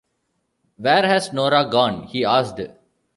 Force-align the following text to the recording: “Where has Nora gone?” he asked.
“Where 0.77 1.03
has 1.07 1.31
Nora 1.31 1.69
gone?” 1.69 2.07
he 2.07 2.25
asked. 2.25 2.59